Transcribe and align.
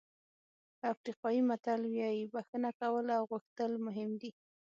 افریقایي 0.91 1.41
متل 1.49 1.81
وایي 1.93 2.23
بښنه 2.33 2.71
کول 2.79 3.05
او 3.17 3.21
غوښتل 3.31 3.71
مهم 3.85 4.09
دي. 4.21 4.31